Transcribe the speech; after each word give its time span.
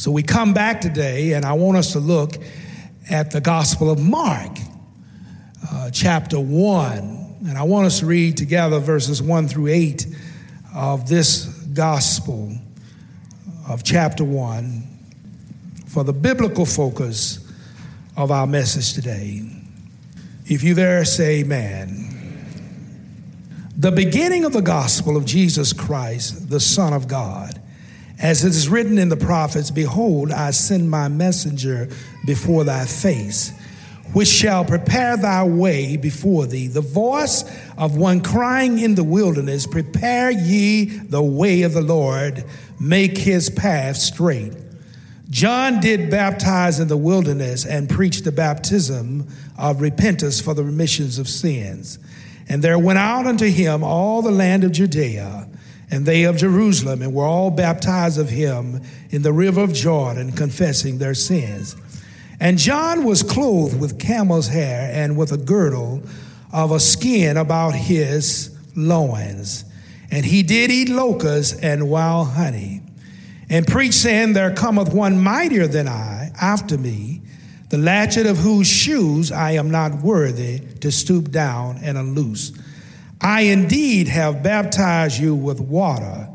So 0.00 0.10
we 0.10 0.22
come 0.22 0.54
back 0.54 0.80
today, 0.80 1.34
and 1.34 1.44
I 1.44 1.52
want 1.52 1.76
us 1.76 1.92
to 1.92 1.98
look 1.98 2.32
at 3.10 3.32
the 3.32 3.40
Gospel 3.42 3.90
of 3.90 4.00
Mark, 4.00 4.56
uh, 5.70 5.90
chapter 5.90 6.40
1. 6.40 7.36
And 7.46 7.58
I 7.58 7.64
want 7.64 7.84
us 7.84 7.98
to 7.98 8.06
read 8.06 8.38
together 8.38 8.78
verses 8.78 9.22
1 9.22 9.48
through 9.48 9.66
8 9.66 10.06
of 10.74 11.06
this 11.06 11.44
Gospel 11.74 12.56
of 13.68 13.82
chapter 13.84 14.24
1 14.24 14.82
for 15.86 16.02
the 16.02 16.14
biblical 16.14 16.64
focus 16.64 17.46
of 18.16 18.30
our 18.30 18.46
message 18.46 18.94
today. 18.94 19.42
If 20.46 20.62
you 20.62 20.72
there, 20.72 21.04
say 21.04 21.40
amen. 21.40 22.06
The 23.76 23.92
beginning 23.92 24.46
of 24.46 24.54
the 24.54 24.62
gospel 24.62 25.18
of 25.18 25.26
Jesus 25.26 25.74
Christ, 25.74 26.48
the 26.48 26.58
Son 26.58 26.94
of 26.94 27.06
God 27.06 27.59
as 28.20 28.44
it 28.44 28.50
is 28.50 28.68
written 28.68 28.98
in 28.98 29.08
the 29.08 29.16
prophets, 29.16 29.70
Behold, 29.70 30.30
I 30.30 30.50
send 30.50 30.90
my 30.90 31.08
messenger 31.08 31.88
before 32.26 32.64
thy 32.64 32.84
face, 32.84 33.52
which 34.12 34.28
shall 34.28 34.64
prepare 34.64 35.16
thy 35.16 35.44
way 35.44 35.96
before 35.96 36.46
thee. 36.46 36.66
The 36.66 36.82
voice 36.82 37.44
of 37.78 37.96
one 37.96 38.20
crying 38.20 38.78
in 38.78 38.94
the 38.94 39.04
wilderness, 39.04 39.66
Prepare 39.66 40.30
ye 40.30 40.84
the 40.84 41.22
way 41.22 41.62
of 41.62 41.72
the 41.72 41.80
Lord, 41.80 42.44
make 42.78 43.16
his 43.16 43.48
path 43.48 43.96
straight. 43.96 44.52
John 45.30 45.80
did 45.80 46.10
baptize 46.10 46.80
in 46.80 46.88
the 46.88 46.96
wilderness 46.96 47.64
and 47.64 47.88
preached 47.88 48.24
the 48.24 48.32
baptism 48.32 49.28
of 49.56 49.80
repentance 49.80 50.40
for 50.40 50.54
the 50.54 50.64
remissions 50.64 51.18
of 51.18 51.28
sins. 51.28 52.00
And 52.48 52.64
there 52.64 52.78
went 52.78 52.98
out 52.98 53.26
unto 53.26 53.46
him 53.46 53.84
all 53.84 54.22
the 54.22 54.32
land 54.32 54.64
of 54.64 54.72
Judea 54.72 55.49
and 55.90 56.06
they 56.06 56.24
of 56.24 56.36
Jerusalem, 56.36 57.02
and 57.02 57.12
were 57.12 57.24
all 57.24 57.50
baptized 57.50 58.18
of 58.18 58.28
him 58.28 58.82
in 59.10 59.22
the 59.22 59.32
river 59.32 59.60
of 59.60 59.72
Jordan, 59.72 60.32
confessing 60.32 60.98
their 60.98 61.14
sins. 61.14 61.76
And 62.38 62.56
John 62.58 63.04
was 63.04 63.22
clothed 63.22 63.78
with 63.78 63.98
camel's 63.98 64.48
hair 64.48 64.90
and 64.94 65.16
with 65.16 65.32
a 65.32 65.36
girdle 65.36 66.02
of 66.52 66.72
a 66.72 66.80
skin 66.80 67.36
about 67.36 67.74
his 67.74 68.56
loins. 68.74 69.64
And 70.10 70.24
he 70.24 70.42
did 70.42 70.70
eat 70.70 70.88
locusts 70.88 71.58
and 71.60 71.88
wild 71.88 72.28
honey, 72.28 72.82
and 73.48 73.66
preached, 73.66 73.94
saying, 73.94 74.32
There 74.32 74.54
cometh 74.54 74.92
one 74.92 75.20
mightier 75.20 75.66
than 75.66 75.86
I 75.86 76.32
after 76.40 76.78
me, 76.78 77.20
the 77.68 77.78
latchet 77.78 78.26
of 78.26 78.38
whose 78.38 78.66
shoes 78.66 79.30
I 79.30 79.52
am 79.52 79.70
not 79.70 80.02
worthy 80.02 80.60
to 80.80 80.90
stoop 80.90 81.30
down 81.30 81.78
and 81.82 81.96
unloose. 81.96 82.52
I 83.20 83.42
indeed 83.42 84.08
have 84.08 84.42
baptized 84.42 85.20
you 85.20 85.34
with 85.34 85.60
water, 85.60 86.28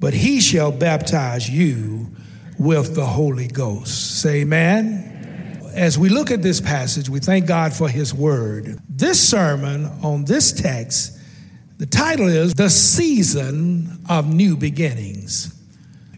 but 0.00 0.14
he 0.14 0.40
shall 0.40 0.72
baptize 0.72 1.48
you 1.48 2.08
with 2.58 2.94
the 2.94 3.04
Holy 3.04 3.48
Ghost. 3.48 4.20
Say 4.20 4.40
amen. 4.40 5.60
As 5.74 5.98
we 5.98 6.08
look 6.08 6.30
at 6.30 6.42
this 6.42 6.60
passage, 6.60 7.08
we 7.08 7.18
thank 7.18 7.46
God 7.46 7.72
for 7.72 7.88
his 7.88 8.14
word. 8.14 8.78
This 8.88 9.26
sermon 9.26 9.86
on 10.02 10.24
this 10.24 10.52
text, 10.52 11.18
the 11.78 11.86
title 11.86 12.28
is 12.28 12.54
The 12.54 12.70
Season 12.70 14.00
of 14.08 14.32
New 14.32 14.56
Beginnings. 14.56 15.54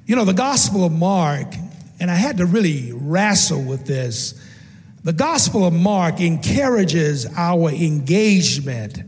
You 0.07 0.17
know, 0.17 0.25
the 0.25 0.33
Gospel 0.33 0.85
of 0.85 0.93
Mark, 0.93 1.55
and 1.99 2.11
I 2.11 2.15
had 2.15 2.39
to 2.39 2.47
really 2.47 2.93
wrestle 2.93 3.63
with 3.63 3.87
this. 3.87 4.41
The 5.03 5.13
Gospel 5.13 5.67
of 5.67 5.73
Mark 5.73 6.21
encourages 6.21 7.27
our 7.37 7.71
engagement 7.71 8.99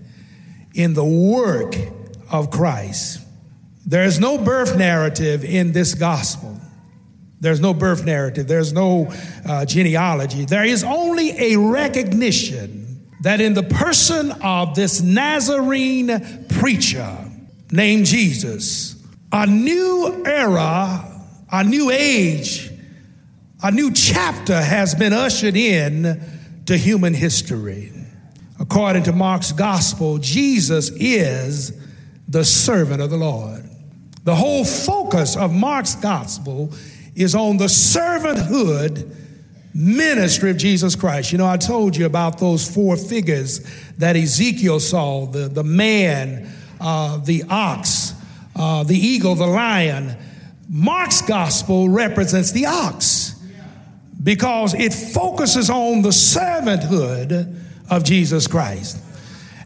in 0.76 0.94
the 0.94 1.04
work 1.04 1.74
of 2.30 2.50
Christ. 2.50 3.20
There 3.86 4.04
is 4.04 4.20
no 4.20 4.36
birth 4.36 4.76
narrative 4.76 5.44
in 5.44 5.72
this 5.72 5.94
gospel. 5.94 6.60
There's 7.40 7.60
no 7.60 7.72
birth 7.72 8.04
narrative. 8.04 8.48
There's 8.48 8.72
no 8.72 9.12
uh, 9.48 9.64
genealogy. 9.64 10.44
There 10.44 10.64
is 10.64 10.82
only 10.84 11.30
a 11.38 11.56
recognition 11.56 13.06
that 13.22 13.40
in 13.40 13.54
the 13.54 13.62
person 13.62 14.32
of 14.42 14.74
this 14.74 15.00
Nazarene 15.00 16.46
preacher 16.48 17.16
named 17.70 18.06
Jesus, 18.06 18.96
a 19.32 19.46
new 19.46 20.22
era, 20.26 21.22
a 21.50 21.64
new 21.64 21.90
age, 21.90 22.70
a 23.62 23.70
new 23.70 23.92
chapter 23.92 24.60
has 24.60 24.94
been 24.94 25.12
ushered 25.12 25.56
in 25.56 26.20
to 26.66 26.76
human 26.76 27.14
history. 27.14 27.92
According 28.58 29.02
to 29.04 29.12
Mark's 29.12 29.52
gospel, 29.52 30.18
Jesus 30.18 30.90
is 30.90 31.72
the 32.28 32.44
servant 32.44 33.02
of 33.02 33.10
the 33.10 33.16
Lord. 33.16 33.68
The 34.24 34.34
whole 34.34 34.64
focus 34.64 35.36
of 35.36 35.52
Mark's 35.52 35.94
gospel 35.94 36.72
is 37.14 37.34
on 37.34 37.58
the 37.58 37.66
servanthood 37.66 39.14
ministry 39.74 40.50
of 40.50 40.56
Jesus 40.56 40.96
Christ. 40.96 41.32
You 41.32 41.38
know, 41.38 41.46
I 41.46 41.58
told 41.58 41.96
you 41.96 42.06
about 42.06 42.38
those 42.38 42.68
four 42.68 42.96
figures 42.96 43.60
that 43.98 44.16
Ezekiel 44.16 44.80
saw 44.80 45.26
the, 45.26 45.48
the 45.48 45.62
man, 45.62 46.50
uh, 46.80 47.18
the 47.18 47.44
ox, 47.48 48.14
uh, 48.56 48.84
the 48.84 48.96
eagle, 48.96 49.34
the 49.34 49.46
lion. 49.46 50.16
Mark's 50.68 51.20
gospel 51.22 51.88
represents 51.88 52.52
the 52.52 52.66
ox 52.66 53.38
because 54.22 54.74
it 54.74 54.92
focuses 54.92 55.70
on 55.70 56.02
the 56.02 56.08
servanthood 56.08 57.65
of 57.90 58.04
Jesus 58.04 58.46
Christ. 58.46 58.98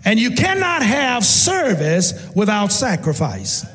And 0.04 0.19
you 0.19 0.32
cannot 0.32 0.82
have 0.82 1.25
service 1.25 2.31
without 2.34 2.72
sacrifice. 2.72 3.66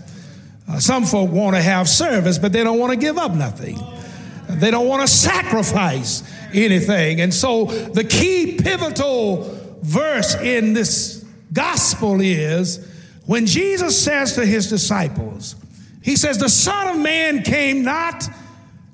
Uh, 0.67 0.79
some 0.79 1.05
folk 1.05 1.31
want 1.31 1.55
to 1.55 1.61
have 1.61 1.87
service, 1.87 2.39
but 2.39 2.51
they 2.51 2.63
don't 2.63 2.79
want 2.79 2.91
to 2.91 2.97
give 2.97 3.17
up 3.17 3.33
nothing. 3.33 3.77
They 4.49 4.71
don't 4.71 4.87
want 4.87 5.01
to 5.01 5.07
sacrifice 5.07 6.23
anything. 6.53 7.21
And 7.21 7.33
so 7.33 7.65
the 7.65 8.03
key 8.03 8.57
pivotal 8.57 9.77
verse 9.81 10.35
in 10.35 10.73
this 10.73 11.23
gospel 11.53 12.19
is 12.21 12.85
when 13.25 13.45
Jesus 13.45 14.01
says 14.01 14.33
to 14.35 14.45
his 14.45 14.69
disciples, 14.69 15.55
He 16.01 16.15
says, 16.15 16.37
The 16.37 16.49
Son 16.49 16.95
of 16.95 17.01
Man 17.01 17.43
came 17.43 17.83
not 17.83 18.27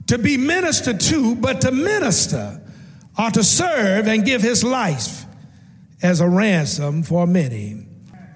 to 0.08 0.18
be 0.18 0.36
ministered 0.36 1.00
to, 1.00 1.36
but 1.36 1.62
to 1.62 1.72
minister 1.72 2.62
or 3.18 3.30
to 3.32 3.44
serve 3.44 4.08
and 4.08 4.26
give 4.26 4.42
his 4.42 4.64
life 4.64 5.21
as 6.02 6.20
a 6.20 6.28
ransom 6.28 7.04
for 7.04 7.28
many. 7.28 7.86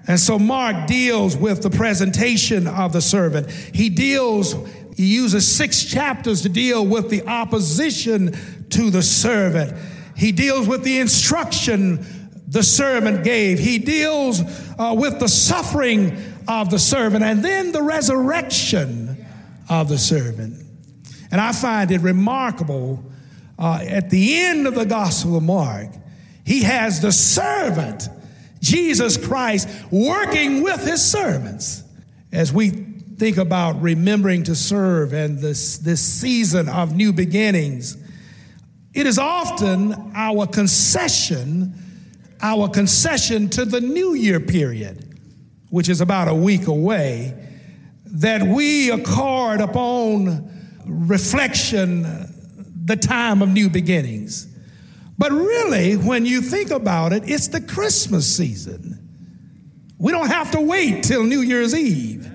And 0.08 0.20
so 0.20 0.38
Mark 0.38 0.86
deals 0.86 1.36
with 1.36 1.62
the 1.62 1.70
presentation 1.70 2.66
of 2.66 2.92
the 2.92 3.00
servant. 3.00 3.50
He 3.50 3.88
deals, 3.88 4.54
he 4.96 5.06
uses 5.06 5.50
six 5.50 5.84
chapters 5.84 6.42
to 6.42 6.48
deal 6.48 6.86
with 6.86 7.10
the 7.10 7.26
opposition 7.26 8.36
to 8.70 8.90
the 8.90 9.02
servant. 9.02 9.76
He 10.16 10.32
deals 10.32 10.68
with 10.68 10.84
the 10.84 10.98
instruction 10.98 12.06
the 12.48 12.62
servant 12.62 13.24
gave. 13.24 13.58
He 13.58 13.78
deals 13.78 14.40
uh, 14.78 14.94
with 14.96 15.18
the 15.18 15.28
suffering 15.28 16.16
of 16.46 16.70
the 16.70 16.78
servant 16.78 17.24
and 17.24 17.44
then 17.44 17.72
the 17.72 17.82
resurrection 17.82 19.26
of 19.68 19.88
the 19.88 19.98
servant. 19.98 20.62
And 21.32 21.40
I 21.40 21.50
find 21.50 21.90
it 21.90 22.00
remarkable 22.00 23.02
uh, 23.58 23.84
at 23.86 24.10
the 24.10 24.44
end 24.44 24.68
of 24.68 24.76
the 24.76 24.84
Gospel 24.84 25.36
of 25.36 25.42
Mark 25.42 25.88
he 26.46 26.62
has 26.62 27.00
the 27.00 27.12
servant, 27.12 28.08
Jesus 28.60 29.16
Christ, 29.16 29.68
working 29.90 30.62
with 30.62 30.82
his 30.86 31.04
servants. 31.04 31.82
As 32.32 32.52
we 32.52 32.70
think 32.70 33.36
about 33.36 33.80
remembering 33.82 34.44
to 34.44 34.54
serve 34.54 35.12
and 35.12 35.38
this, 35.38 35.78
this 35.78 36.00
season 36.00 36.68
of 36.68 36.94
new 36.94 37.12
beginnings, 37.12 37.96
it 38.94 39.06
is 39.06 39.18
often 39.18 40.12
our 40.14 40.46
concession 40.46 41.74
our 42.40 42.68
concession 42.68 43.48
to 43.50 43.64
the 43.64 43.80
New 43.80 44.14
Year 44.14 44.40
period, 44.40 45.18
which 45.70 45.88
is 45.88 46.00
about 46.00 46.28
a 46.28 46.34
week 46.34 46.66
away, 46.66 47.34
that 48.04 48.42
we 48.42 48.90
accord 48.90 49.60
upon 49.60 50.48
reflection 50.84 52.02
the 52.84 52.96
time 52.96 53.42
of 53.42 53.48
new 53.48 53.68
beginnings. 53.68 54.46
But 55.18 55.32
really, 55.32 55.94
when 55.96 56.26
you 56.26 56.42
think 56.42 56.70
about 56.70 57.12
it, 57.12 57.22
it's 57.26 57.48
the 57.48 57.60
Christmas 57.60 58.36
season. 58.36 59.02
We 59.98 60.12
don't 60.12 60.28
have 60.28 60.50
to 60.50 60.60
wait 60.60 61.04
till 61.04 61.24
New 61.24 61.40
Year's 61.40 61.74
Eve. 61.74 62.30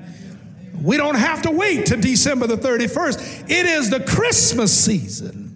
We 0.82 0.98
don't 0.98 1.16
have 1.16 1.44
to 1.44 1.52
wait 1.52 1.86
till 1.86 2.02
December 2.02 2.48
the 2.48 2.58
31st. 2.58 3.50
It 3.52 3.66
is 3.68 3.92
the 3.92 4.00
Christmas 4.00 4.74
season 4.74 5.52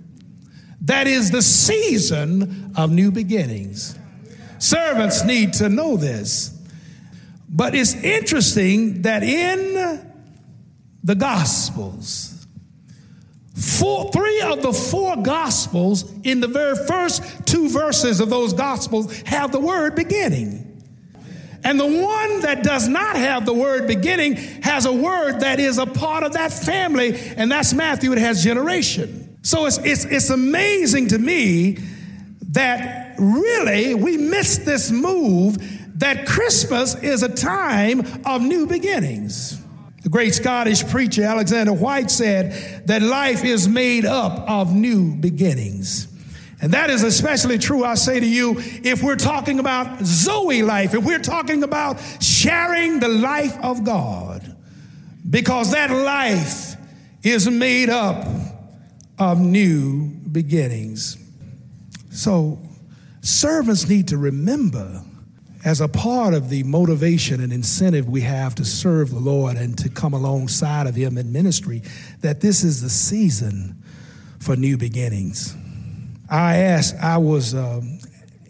that 0.86 1.07
is 1.07 1.31
the 1.31 1.42
season 1.42 2.74
of 2.77 2.92
new 2.92 3.12
beginnings. 3.12 3.98
Servants 4.60 5.24
need 5.24 5.54
to 5.54 5.68
know 5.68 5.98
this. 5.98 6.51
But 7.50 7.74
it's 7.74 7.95
interesting 7.95 9.01
that 9.01 9.24
in 9.24 10.13
the 11.04 11.16
Gospels, 11.16 12.35
four, 13.56 14.12
three 14.12 14.42
of 14.42 14.62
the 14.62 14.74
four 14.74 15.16
Gospels, 15.18 16.12
in 16.24 16.42
the 16.42 16.48
very 16.48 16.75
first 16.86 17.48
two 17.48 17.69
verses 17.69 18.19
of 18.19 18.30
those 18.30 18.54
Gospels, 18.54 19.22
have 19.22 19.52
the 19.52 19.60
word 19.60 19.96
beginning. 19.96 20.62
And 21.63 21.80
the 21.80 21.86
one 21.88 22.42
that 22.42 22.63
does 22.63 22.88
not 22.88 23.16
have 23.16 23.46
the 23.46 23.54
word 23.54 23.88
beginning 23.88 24.36
has 24.36 24.86
a 24.86 24.94
word 24.94 25.40
that 25.40 25.60
is 25.60 25.80
a 25.80 25.86
part 25.88 26.24
of 26.24 26.34
that 26.34 26.54
family, 26.54 27.18
and 27.38 27.52
that's 27.52 27.74
Matthew. 27.74 28.12
It 28.12 28.19
has 28.19 28.44
generation. 28.44 29.40
So 29.42 29.66
it's, 29.66 29.80
it's, 29.80 30.06
it's 30.06 30.30
amazing 30.30 31.08
to 31.10 31.18
me 31.18 31.80
that 32.50 33.16
really 33.18 33.96
we 33.96 34.18
miss 34.18 34.60
this 34.60 34.92
move 34.92 35.58
that 36.00 36.28
Christmas 36.28 36.96
is 36.96 37.24
a 37.24 37.30
time 37.30 38.01
of 38.25 38.42
new 38.42 38.68
beginnings. 38.68 39.60
The 40.06 40.12
great 40.12 40.36
Scottish 40.36 40.86
preacher 40.86 41.24
Alexander 41.24 41.74
Whyte 41.74 42.12
said 42.12 42.86
that 42.86 43.02
life 43.02 43.44
is 43.44 43.68
made 43.68 44.06
up 44.06 44.48
of 44.48 44.72
new 44.72 45.16
beginnings. 45.16 46.07
And 46.62 46.72
that 46.74 46.92
is 46.92 47.02
especially 47.02 47.57
true, 47.57 47.84
I 47.84 47.96
say 47.96 48.19
to 48.19 48.25
you, 48.25 48.54
if 48.60 49.02
we're 49.02 49.16
talking 49.16 49.57
about 49.57 50.06
Zoe 50.06 50.62
life, 50.62 50.94
if 50.94 51.04
we're 51.04 51.18
talking 51.18 51.63
about 51.63 52.00
sharing 52.22 53.00
the 53.00 53.07
life 53.07 53.57
of 53.63 53.84
God, 53.84 54.56
because 55.28 55.72
that 55.72 55.90
life 55.90 56.75
is 57.24 57.50
made 57.50 57.90
up 57.90 58.28
of 59.18 59.40
new 59.40 60.10
beginnings. 60.31 61.18
So, 62.12 62.60
servants 63.22 63.90
need 63.90 64.10
to 64.10 64.19
remember, 64.19 65.01
as 65.66 65.82
a 65.82 65.88
part 65.88 66.36
of 66.36 66.50
the 66.50 66.62
motivation 66.64 67.42
and 67.42 67.52
incentive 67.52 68.08
we 68.08 68.22
have 68.22 68.54
to 68.54 68.64
serve 68.64 69.10
the 69.10 69.20
Lord 69.20 69.58
and 69.58 69.76
to 69.80 69.90
come 69.90 70.14
alongside 70.14 70.86
of 70.86 70.94
Him 70.94 71.18
in 71.18 71.34
ministry, 71.34 71.82
that 72.22 72.40
this 72.40 72.64
is 72.64 72.84
the 72.84 72.90
season 72.90 73.82
for 74.40 74.56
new 74.56 74.78
beginnings. 74.78 75.56
I 76.30 76.58
asked, 76.58 76.96
I 77.02 77.18
was 77.18 77.56
um, 77.56 77.98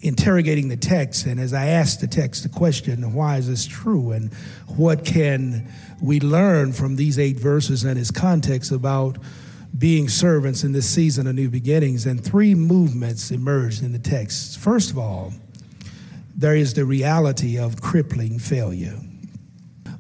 interrogating 0.02 0.68
the 0.68 0.76
text, 0.76 1.26
and 1.26 1.40
as 1.40 1.54
I 1.54 1.68
asked 1.68 2.02
the 2.02 2.08
text 2.08 2.44
the 2.44 2.50
question, 2.50 3.14
why 3.14 3.38
is 3.38 3.48
this 3.48 3.66
true, 3.66 4.12
and 4.12 4.34
what 4.76 5.06
can 5.06 5.72
we 6.02 6.20
learn 6.20 6.74
from 6.74 6.98
these 6.98 7.18
eight 7.18 7.40
verses 7.40 7.86
and 7.86 7.98
its 7.98 8.12
context 8.12 8.74
about 8.74 9.18
being 9.78 10.10
servants 10.10 10.66
in 10.66 10.74
this 10.74 10.90
season 10.90 11.28
of 11.28 11.36
new 11.36 11.50
beginnings? 11.50 12.06
And 12.06 12.22
three 12.22 12.56
movements 12.56 13.32
emerged 13.32 13.84
in 13.84 13.94
the 13.94 14.00
text. 14.00 14.60
First 14.60 14.92
of 14.92 14.98
all, 14.98 15.32
there 16.36 16.56
is 16.56 16.74
the 16.74 16.86
reality 16.86 17.58
of 17.58 17.82
crippling 17.82 18.40
failure. 18.40 19.00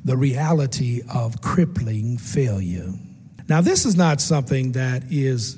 The 0.04 0.18
reality 0.18 1.02
of 1.14 1.42
crippling 1.42 2.18
failure. 2.18 2.92
Now, 3.48 3.62
this 3.62 3.86
is 3.86 3.96
not 3.96 4.22
something 4.22 4.74
that 4.74 5.04
is 5.10 5.58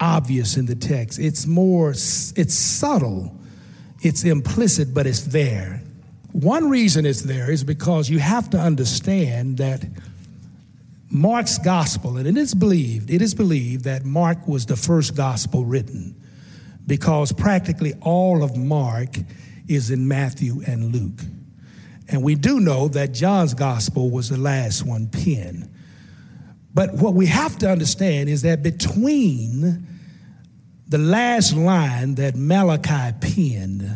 obvious 0.00 0.56
in 0.56 0.66
the 0.66 0.74
text. 0.74 1.18
It's 1.18 1.46
more, 1.46 1.90
it's 1.90 2.54
subtle, 2.54 3.36
it's 4.02 4.24
implicit, 4.24 4.94
but 4.94 5.06
it's 5.06 5.22
there. 5.22 5.82
One 6.32 6.68
reason 6.68 7.06
it's 7.06 7.22
there 7.22 7.50
is 7.50 7.64
because 7.64 8.10
you 8.10 8.18
have 8.18 8.50
to 8.50 8.58
understand 8.58 9.58
that 9.58 9.84
Mark's 11.10 11.58
gospel, 11.58 12.16
and 12.16 12.26
it 12.26 12.36
is 12.36 12.54
believed, 12.54 13.10
it 13.10 13.22
is 13.22 13.34
believed 13.34 13.84
that 13.84 14.04
Mark 14.04 14.46
was 14.46 14.66
the 14.66 14.76
first 14.76 15.16
gospel 15.16 15.64
written 15.64 16.14
because 16.86 17.32
practically 17.32 17.94
all 18.02 18.42
of 18.42 18.56
Mark 18.56 19.16
is 19.68 19.90
in 19.90 20.06
Matthew 20.06 20.62
and 20.66 20.94
Luke. 20.94 21.20
And 22.08 22.22
we 22.22 22.34
do 22.34 22.60
know 22.60 22.88
that 22.88 23.12
John's 23.12 23.54
gospel 23.54 24.10
was 24.10 24.28
the 24.28 24.36
last 24.36 24.84
one 24.84 25.08
penned. 25.08 25.72
But 26.72 26.92
what 26.94 27.14
we 27.14 27.26
have 27.26 27.56
to 27.58 27.70
understand 27.70 28.28
is 28.28 28.42
that 28.42 28.62
between 28.62 29.86
the 30.88 30.98
last 30.98 31.56
line 31.56 32.16
that 32.16 32.36
Malachi 32.36 33.16
penned 33.20 33.90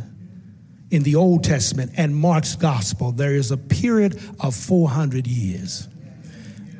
in 0.90 1.02
the 1.02 1.14
Old 1.14 1.44
Testament 1.44 1.92
and 1.96 2.16
Mark's 2.16 2.56
gospel, 2.56 3.12
there 3.12 3.34
is 3.34 3.50
a 3.52 3.56
period 3.56 4.20
of 4.40 4.56
400 4.56 5.26
years. 5.26 5.88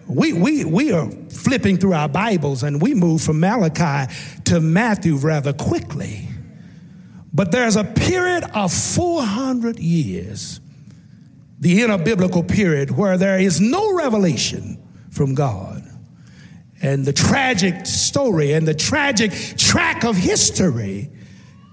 We, 0.09 0.33
we, 0.33 0.65
we 0.65 0.91
are 0.93 1.09
flipping 1.29 1.77
through 1.77 1.93
our 1.93 2.09
Bibles 2.09 2.65
and 2.65 2.83
we 2.83 2.95
move 2.95 3.23
from 3.23 3.39
Malachi 3.39 4.13
to 4.47 4.59
Matthew 4.59 5.17
rather 5.17 5.53
quickly. 5.53 6.30
But 7.33 7.53
there's 7.53 7.77
a 7.77 7.85
period 7.85 8.45
of 8.55 8.73
400 8.73 9.79
years, 9.79 10.61
the 11.61 11.83
inner 11.83 11.99
biblical 11.99 12.43
period, 12.43 12.91
where 12.91 13.17
there 13.17 13.39
is 13.39 13.61
no 13.61 13.95
revelation 13.95 14.83
from 15.11 15.35
God. 15.35 15.85
And 16.83 17.05
the 17.05 17.13
tragic 17.13 17.87
story 17.87 18.53
and 18.53 18.67
the 18.67 18.75
tragic 18.75 19.33
track 19.57 20.05
of 20.05 20.17
history, 20.17 21.11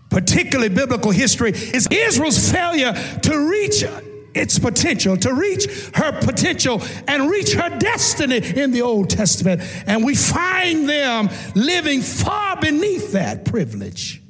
particularly 0.09 0.69
biblical 0.69 1.11
history, 1.11 1.51
is 1.51 1.87
Israel's 1.89 2.51
failure 2.51 2.93
to 3.23 3.49
reach 3.49 3.83
its 4.35 4.59
potential, 4.59 5.17
to 5.17 5.33
reach 5.33 5.65
her 5.95 6.19
potential 6.21 6.83
and 7.07 7.29
reach 7.29 7.53
her 7.53 7.75
destiny 7.79 8.37
in 8.37 8.71
the 8.71 8.81
Old 8.83 9.09
Testament. 9.09 9.61
And 9.87 10.05
we 10.05 10.13
find 10.13 10.87
them 10.87 11.29
living 11.55 12.01
far 12.01 12.59
beneath 12.59 13.13
that 13.13 13.45
privilege 13.45 14.21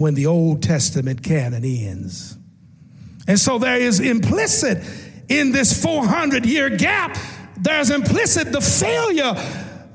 when 0.00 0.14
the 0.14 0.24
Old 0.24 0.62
Testament 0.62 1.22
canon 1.22 1.62
ends. 1.62 2.34
And 3.28 3.38
so 3.38 3.58
there 3.58 3.78
is 3.78 4.00
implicit 4.00 4.78
in 5.28 5.52
this 5.52 5.82
400 5.82 6.46
year 6.46 6.70
gap, 6.70 7.18
there's 7.58 7.90
implicit 7.90 8.50
the 8.50 8.62
failure 8.62 9.34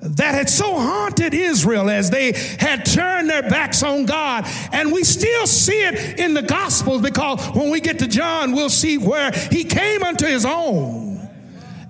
that 0.02 0.36
had 0.36 0.48
so 0.48 0.76
haunted 0.76 1.34
Israel 1.34 1.90
as 1.90 2.12
they 2.12 2.34
had 2.60 2.86
turned 2.86 3.32
their 3.32 3.42
backs 3.42 3.82
on 3.82 4.06
God. 4.06 4.46
And 4.72 4.94
we 4.94 5.04
still 5.04 5.48
see 5.48 5.82
it 5.82 6.20
in 6.20 6.36
the 6.36 6.44
Gospels 6.44 7.02
because 7.02 7.44
when 7.56 7.72
we 7.72 7.82
get 7.82 7.98
to 8.00 8.08
John, 8.08 8.52
we'll 8.52 8.70
see 8.70 9.00
where 9.00 9.32
he 9.52 9.64
came 9.64 10.04
unto 10.04 10.28
his 10.28 10.46
own, 10.46 11.28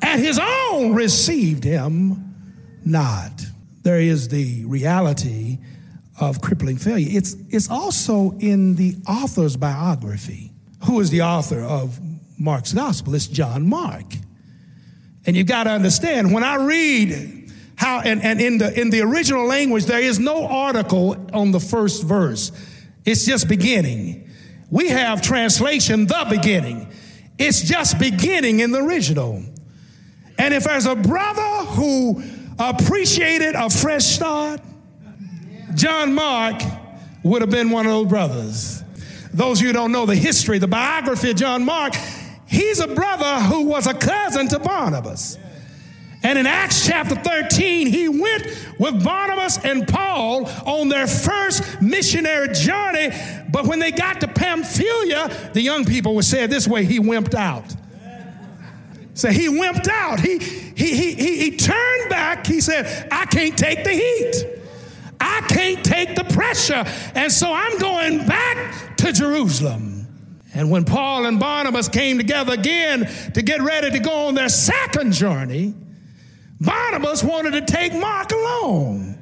and 0.02 0.22
his 0.22 0.40
own 0.40 0.94
received 0.94 1.66
him 1.66 2.34
not. 2.86 3.46
There 3.84 4.00
is 4.00 4.30
the 4.30 4.64
reality 4.64 5.60
of 6.20 6.42
crippling 6.42 6.78
failure. 6.78 7.08
It's, 7.12 7.36
it's 7.50 7.70
also 7.70 8.32
in 8.40 8.76
the 8.76 8.96
author's 9.08 9.58
biography. 9.58 10.52
Who 10.86 11.00
is 11.00 11.10
the 11.10 11.24
author 11.24 11.62
of 11.62 12.00
Mark's 12.40 12.74
Gospel? 12.74 13.16
It's 13.16 13.28
John 13.28 13.68
Mark. 13.68 14.06
And 15.26 15.36
you've 15.36 15.48
got 15.48 15.64
to 15.64 15.72
understand, 15.72 16.34
when 16.34 16.44
I 16.44 16.56
read 16.56 17.46
how 17.76 18.00
and, 18.00 18.24
and 18.24 18.42
in 18.42 18.58
the 18.58 18.80
in 18.80 18.90
the 18.90 19.02
original 19.02 19.46
language 19.46 19.86
there 19.86 20.00
is 20.00 20.20
no 20.20 20.48
article 20.48 21.18
on 21.34 21.52
the 21.52 21.60
first 21.60 22.04
verse 22.04 22.52
it's 23.04 23.26
just 23.26 23.48
beginning 23.48 24.30
we 24.72 24.88
have 24.88 25.22
translation 25.22 26.06
the 26.08 26.26
beginning 26.30 26.88
it's 27.38 27.62
just 27.62 28.00
beginning 28.00 28.62
in 28.62 28.72
the 28.72 28.80
original 28.80 29.44
and 30.38 30.54
if 30.54 30.64
there's 30.64 30.86
a 30.86 30.96
brother 30.96 31.66
who 31.72 32.24
appreciated 32.60 33.56
a 33.56 33.70
fresh 33.70 34.06
start 34.06 34.62
john 35.76 36.14
mark 36.14 36.62
would 37.24 37.42
have 37.42 37.52
been 37.52 37.70
one 37.70 37.86
of 37.86 37.92
those 37.92 38.08
brothers 38.08 38.84
those 39.34 39.60
of 39.60 39.64
you 39.64 39.70
who 39.70 39.74
don't 39.74 39.92
know 39.92 40.06
the 40.06 40.16
history 40.16 40.58
the 40.58 40.68
biography 40.68 41.32
of 41.32 41.36
john 41.36 41.64
mark 41.64 41.94
he's 42.46 42.80
a 42.80 42.88
brother 42.88 43.40
who 43.42 43.64
was 43.64 43.88
a 43.88 43.94
cousin 43.94 44.48
to 44.48 44.60
barnabas 44.60 45.38
and 46.26 46.40
in 46.40 46.48
Acts 46.48 46.88
chapter 46.88 47.14
13, 47.14 47.86
he 47.86 48.10
went 48.10 48.48
with 48.80 49.04
Barnabas 49.04 49.64
and 49.64 49.88
Paul 49.88 50.48
on 50.66 50.90
their 50.90 51.06
first 51.06 51.80
missionary 51.84 52.48
journey. 52.48 53.12
But 53.52 53.68
when 53.68 53.78
they 53.78 53.92
got 53.92 54.22
to 54.22 54.28
Pamphylia, 54.28 55.52
the 55.54 55.62
young 55.62 55.86
people 55.86 56.16
would 56.16 56.26
say 56.26 56.46
it 56.46 56.50
this 56.50 56.68
way 56.68 56.84
he 56.84 57.00
wimped 57.00 57.36
out. 57.36 57.76
So 59.14 59.30
he 59.30 59.50
wimped 59.50 59.88
out. 59.88 60.20
He, 60.20 60.40
he, 60.40 60.96
he, 60.96 61.14
he, 61.14 61.38
he 61.38 61.58
turned 61.58 62.10
back. 62.10 62.48
He 62.48 62.60
said, 62.60 63.08
I 63.12 63.28
can't 63.28 63.56
take 63.56 63.84
the 63.84 63.92
heat. 63.92 64.55
I 65.20 65.42
can't 65.50 65.84
take 65.84 66.16
the 66.16 66.24
pressure. 66.24 66.84
And 67.16 67.32
so 67.32 67.52
I'm 67.52 67.78
going 67.80 68.26
back 68.26 68.98
to 68.98 69.12
Jerusalem. 69.12 70.08
And 70.54 70.72
when 70.72 70.86
Paul 70.86 71.26
and 71.26 71.40
Barnabas 71.40 71.90
came 71.90 72.18
together 72.18 72.54
again 72.54 73.10
to 73.34 73.42
get 73.42 73.62
ready 73.62 73.92
to 73.92 74.00
go 74.00 74.28
on 74.28 74.36
their 74.36 74.50
second 74.50 75.12
journey, 75.12 75.74
Barnabas 76.62 77.24
wanted 77.24 77.52
to 77.52 77.62
take 77.62 77.94
Mark 77.94 78.32
along. 78.32 79.18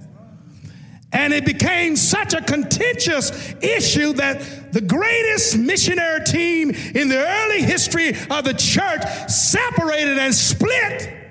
And 1.11 1.31
it 1.31 1.45
became 1.45 1.95
such 1.95 2.33
a 2.33 2.41
contentious 2.41 3.53
issue 3.61 4.13
that 4.13 4.73
the 4.73 4.81
greatest 4.81 5.57
missionary 5.57 6.23
team 6.23 6.71
in 6.71 7.07
the 7.07 7.23
early 7.23 7.61
history 7.61 8.09
of 8.31 8.43
the 8.45 8.53
church 8.53 9.03
separated 9.29 10.17
and 10.17 10.33
split 10.33 11.22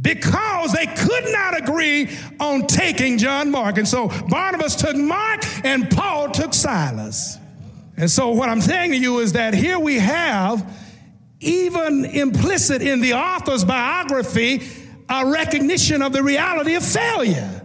because 0.00 0.72
they 0.72 0.86
could 0.86 1.24
not 1.32 1.58
agree 1.58 2.10
on 2.38 2.66
taking 2.66 3.18
John 3.18 3.50
Mark. 3.50 3.78
And 3.78 3.86
so 3.86 4.08
Barnabas 4.28 4.76
took 4.76 4.96
Mark 4.96 5.42
and 5.64 5.90
Paul 5.90 6.30
took 6.30 6.54
Silas. 6.54 7.36
And 7.96 8.10
so 8.10 8.30
what 8.30 8.48
I'm 8.48 8.62
saying 8.62 8.92
to 8.92 8.96
you 8.96 9.18
is 9.18 9.32
that 9.32 9.52
here 9.52 9.78
we 9.78 9.98
have, 9.98 10.78
even 11.40 12.04
implicit 12.04 12.82
in 12.82 13.00
the 13.00 13.14
author's 13.14 13.64
biography, 13.64 14.62
a 15.08 15.26
recognition 15.26 16.02
of 16.02 16.12
the 16.12 16.22
reality 16.22 16.74
of 16.74 16.84
failure. 16.84 17.60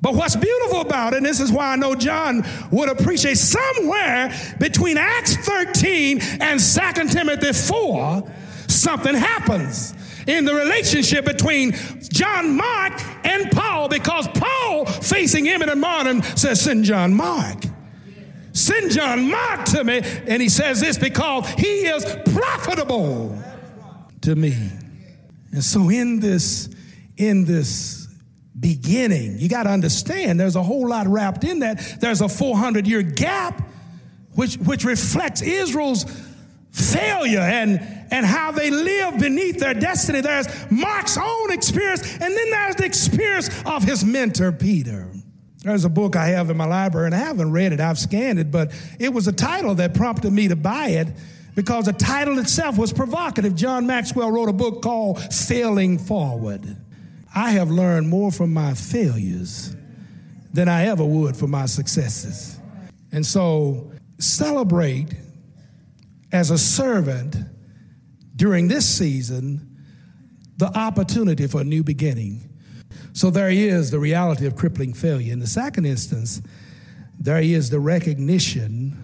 But 0.00 0.14
what's 0.14 0.34
beautiful 0.34 0.80
about 0.80 1.12
it, 1.12 1.18
and 1.18 1.26
this 1.26 1.40
is 1.40 1.52
why 1.52 1.72
I 1.72 1.76
know 1.76 1.94
John 1.94 2.44
would 2.72 2.88
appreciate 2.88 3.36
somewhere 3.36 4.34
between 4.58 4.96
Acts 4.96 5.36
13 5.36 6.20
and 6.40 6.58
2 6.58 7.08
Timothy 7.08 7.52
4, 7.52 8.32
something 8.66 9.14
happens 9.14 9.94
in 10.30 10.44
the 10.44 10.54
relationship 10.54 11.24
between 11.24 11.72
John 12.12 12.56
Mark 12.56 12.92
and 13.24 13.50
Paul 13.50 13.88
because 13.88 14.28
Paul, 14.28 14.86
facing 14.86 15.44
him 15.44 15.62
and 15.62 15.80
Martin, 15.80 16.22
says, 16.22 16.60
Send 16.60 16.84
John 16.84 17.12
Mark. 17.14 17.64
Send 18.52 18.90
John 18.90 19.30
Mark 19.30 19.64
to 19.66 19.84
me. 19.84 20.00
And 20.26 20.42
he 20.42 20.48
says 20.48 20.80
this 20.80 20.98
because 20.98 21.48
he 21.50 21.86
is 21.86 22.04
profitable 22.34 23.36
to 24.22 24.34
me. 24.34 24.56
And 25.52 25.62
so 25.64 25.88
in 25.88 26.20
this, 26.20 26.68
in 27.16 27.44
this 27.44 28.00
beginning. 28.60 29.38
You 29.38 29.48
got 29.48 29.64
to 29.64 29.70
understand 29.70 30.38
there's 30.38 30.56
a 30.56 30.62
whole 30.62 30.88
lot 30.88 31.06
wrapped 31.06 31.44
in 31.44 31.60
that. 31.60 31.96
There's 32.00 32.20
a 32.20 32.28
400 32.28 32.86
year 32.86 33.02
gap 33.02 33.62
which, 34.34 34.56
which 34.56 34.84
reflects 34.84 35.42
Israel's 35.42 36.04
failure 36.70 37.40
and, 37.40 37.99
and 38.10 38.26
how 38.26 38.50
they 38.50 38.70
live 38.70 39.18
beneath 39.18 39.58
their 39.58 39.74
destiny. 39.74 40.20
There's 40.20 40.46
Mark's 40.70 41.16
own 41.16 41.52
experience, 41.52 42.02
and 42.02 42.36
then 42.36 42.50
there's 42.50 42.76
the 42.76 42.84
experience 42.84 43.50
of 43.64 43.84
his 43.84 44.04
mentor, 44.04 44.52
Peter. 44.52 45.10
There's 45.62 45.84
a 45.84 45.90
book 45.90 46.16
I 46.16 46.28
have 46.28 46.50
in 46.50 46.56
my 46.56 46.64
library, 46.64 47.06
and 47.06 47.14
I 47.14 47.18
haven't 47.18 47.52
read 47.52 47.72
it, 47.72 47.80
I've 47.80 47.98
scanned 47.98 48.38
it, 48.38 48.50
but 48.50 48.72
it 48.98 49.12
was 49.12 49.28
a 49.28 49.32
title 49.32 49.74
that 49.76 49.94
prompted 49.94 50.32
me 50.32 50.48
to 50.48 50.56
buy 50.56 50.88
it 50.88 51.08
because 51.54 51.84
the 51.84 51.92
title 51.92 52.38
itself 52.38 52.78
was 52.78 52.92
provocative. 52.92 53.54
John 53.54 53.86
Maxwell 53.86 54.30
wrote 54.30 54.48
a 54.48 54.52
book 54.52 54.82
called 54.82 55.20
Failing 55.32 55.98
Forward. 55.98 56.76
I 57.34 57.50
have 57.52 57.70
learned 57.70 58.08
more 58.08 58.32
from 58.32 58.52
my 58.52 58.74
failures 58.74 59.76
than 60.52 60.68
I 60.68 60.86
ever 60.86 61.04
would 61.04 61.36
from 61.36 61.50
my 61.50 61.66
successes. 61.66 62.58
And 63.12 63.24
so 63.24 63.92
celebrate 64.18 65.14
as 66.32 66.50
a 66.50 66.58
servant 66.58 67.36
during 68.40 68.68
this 68.68 68.88
season 68.88 69.60
the 70.56 70.66
opportunity 70.74 71.46
for 71.46 71.60
a 71.60 71.64
new 71.64 71.84
beginning. 71.84 72.48
So 73.12 73.28
there 73.28 73.50
is 73.50 73.90
the 73.90 73.98
reality 73.98 74.46
of 74.46 74.56
crippling 74.56 74.94
failure. 74.94 75.30
In 75.30 75.40
the 75.40 75.46
second 75.46 75.84
instance, 75.84 76.40
there 77.18 77.42
is 77.42 77.68
the 77.68 77.80
recognition 77.80 78.96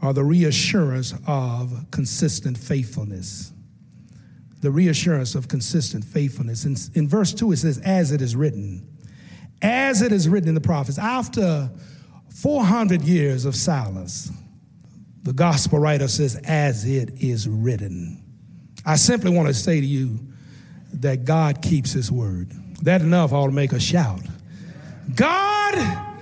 or 0.00 0.12
the 0.12 0.22
reassurance 0.22 1.14
of 1.26 1.86
consistent 1.90 2.56
faithfulness 2.56 3.52
the 4.62 4.70
reassurance 4.70 5.34
of 5.34 5.46
consistent 5.46 6.02
faithfulness. 6.02 6.64
In, 6.64 6.76
in 6.94 7.06
verse 7.06 7.32
2, 7.34 7.52
it 7.52 7.58
says, 7.58 7.78
As 7.84 8.10
it 8.10 8.22
is 8.22 8.34
written, 8.34 8.88
as 9.60 10.00
it 10.00 10.12
is 10.12 10.28
written 10.28 10.48
in 10.48 10.54
the 10.56 10.62
prophets, 10.62 10.98
after 10.98 11.70
400 12.34 13.02
years 13.02 13.44
of 13.44 13.54
silence, 13.54 14.32
the 15.22 15.34
gospel 15.34 15.78
writer 15.78 16.08
says, 16.08 16.36
As 16.36 16.84
it 16.84 17.10
is 17.20 17.46
written. 17.46 18.25
I 18.86 18.94
simply 18.94 19.30
want 19.30 19.48
to 19.48 19.54
say 19.54 19.80
to 19.80 19.86
you 19.86 20.20
that 20.94 21.24
God 21.24 21.60
keeps 21.60 21.92
his 21.92 22.10
word. 22.10 22.52
That 22.82 23.02
enough 23.02 23.32
ought 23.32 23.46
to 23.46 23.52
make 23.52 23.72
a 23.72 23.80
shout. 23.80 24.20
God 25.14 26.14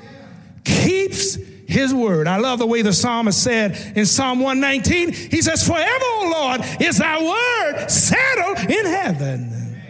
keeps 0.65 1.35
his 1.67 1.93
word. 1.93 2.27
I 2.27 2.39
love 2.39 2.59
the 2.59 2.67
way 2.67 2.81
the 2.83 2.93
psalmist 2.93 3.43
said 3.43 3.93
in 3.97 4.07
Psalm 4.07 4.41
119, 4.41 5.13
he 5.13 5.43
says, 5.43 5.67
Forever, 5.67 6.05
O 6.05 6.33
Lord, 6.33 6.61
is 6.81 6.99
thy 6.99 7.23
word 7.23 7.89
settled 7.91 8.59
in 8.71 8.87
heaven. 8.87 9.81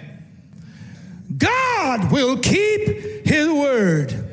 God 1.37 2.11
will 2.11 2.39
keep 2.39 3.27
his 3.27 3.49
word. 3.49 4.24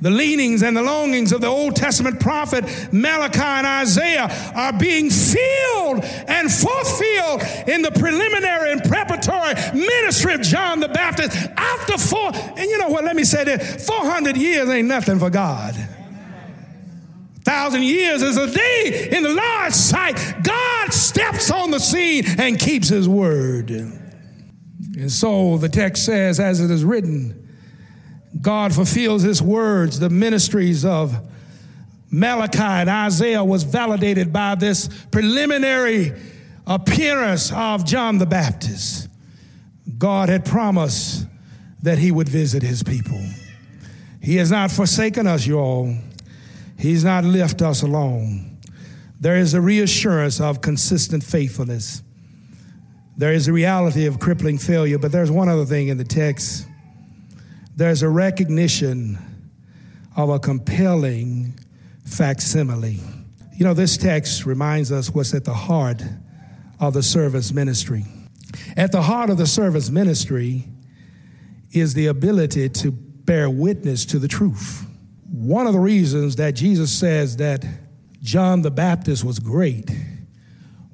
The 0.00 0.10
leanings 0.10 0.62
and 0.62 0.76
the 0.76 0.82
longings 0.82 1.32
of 1.32 1.40
the 1.40 1.48
Old 1.48 1.74
Testament 1.74 2.20
prophet 2.20 2.64
Malachi 2.92 3.40
and 3.40 3.66
Isaiah 3.66 4.28
are 4.54 4.72
being 4.72 5.10
filled 5.10 6.04
and 6.04 6.50
fulfilled 6.50 7.42
in 7.66 7.82
the 7.82 7.90
preliminary 7.90 8.72
and 8.72 8.82
preparatory 8.84 9.54
ministry 9.74 10.34
of 10.34 10.42
John 10.42 10.80
the 10.80 10.88
Baptist. 10.88 11.36
After 11.56 11.98
four, 11.98 12.30
and 12.34 12.70
you 12.70 12.78
know 12.78 12.88
what, 12.88 13.04
let 13.04 13.16
me 13.16 13.24
say 13.24 13.44
this 13.44 13.86
400 13.86 14.36
years 14.36 14.68
ain't 14.68 14.88
nothing 14.88 15.18
for 15.18 15.30
God 15.30 15.74
A 17.36 17.40
thousand 17.40 17.82
years 17.82 18.22
is 18.22 18.36
a 18.36 18.50
day 18.50 19.08
in 19.10 19.22
the 19.24 19.34
Lord's 19.34 19.76
sight. 19.76 20.16
God 20.42 20.92
steps 20.92 21.50
on 21.50 21.72
the 21.72 21.80
scene 21.80 22.24
and 22.38 22.58
keeps 22.58 22.88
his 22.88 23.08
word. 23.08 23.70
And 23.70 25.10
so 25.10 25.58
the 25.58 25.68
text 25.68 26.04
says, 26.04 26.38
as 26.38 26.60
it 26.60 26.70
is 26.70 26.84
written, 26.84 27.47
God 28.40 28.74
fulfills 28.74 29.22
his 29.22 29.42
words. 29.42 29.98
The 29.98 30.10
ministries 30.10 30.84
of 30.84 31.16
Malachi 32.10 32.58
and 32.58 32.88
Isaiah 32.88 33.44
was 33.44 33.64
validated 33.64 34.32
by 34.32 34.54
this 34.54 34.88
preliminary 35.10 36.12
appearance 36.66 37.52
of 37.52 37.84
John 37.84 38.18
the 38.18 38.26
Baptist. 38.26 39.08
God 39.98 40.28
had 40.28 40.44
promised 40.44 41.26
that 41.82 41.98
he 41.98 42.10
would 42.10 42.28
visit 42.28 42.62
his 42.62 42.82
people. 42.82 43.20
He 44.20 44.36
has 44.36 44.50
not 44.50 44.70
forsaken 44.70 45.26
us, 45.26 45.46
you 45.46 45.58
all. 45.58 45.94
He's 46.78 47.04
not 47.04 47.24
left 47.24 47.62
us 47.62 47.82
alone. 47.82 48.58
There 49.20 49.36
is 49.36 49.54
a 49.54 49.60
reassurance 49.60 50.40
of 50.40 50.60
consistent 50.60 51.24
faithfulness. 51.24 52.02
There 53.16 53.32
is 53.32 53.48
a 53.48 53.52
reality 53.52 54.06
of 54.06 54.20
crippling 54.20 54.58
failure, 54.58 54.98
but 54.98 55.10
there's 55.10 55.30
one 55.30 55.48
other 55.48 55.64
thing 55.64 55.88
in 55.88 55.98
the 55.98 56.04
text. 56.04 56.67
There's 57.78 58.02
a 58.02 58.08
recognition 58.08 59.18
of 60.16 60.30
a 60.30 60.40
compelling 60.40 61.56
facsimile. 62.04 62.98
You 63.54 63.64
know, 63.64 63.72
this 63.72 63.96
text 63.96 64.44
reminds 64.46 64.90
us 64.90 65.10
what's 65.10 65.32
at 65.32 65.44
the 65.44 65.54
heart 65.54 66.02
of 66.80 66.92
the 66.92 67.04
service 67.04 67.52
ministry. 67.52 68.04
At 68.76 68.90
the 68.90 69.02
heart 69.02 69.30
of 69.30 69.38
the 69.38 69.46
service 69.46 69.90
ministry 69.90 70.64
is 71.70 71.94
the 71.94 72.08
ability 72.08 72.68
to 72.68 72.90
bear 72.90 73.48
witness 73.48 74.04
to 74.06 74.18
the 74.18 74.26
truth. 74.26 74.84
One 75.30 75.68
of 75.68 75.72
the 75.72 75.78
reasons 75.78 76.34
that 76.34 76.56
Jesus 76.56 76.90
says 76.90 77.36
that 77.36 77.64
John 78.20 78.62
the 78.62 78.72
Baptist 78.72 79.22
was 79.22 79.38
great 79.38 79.88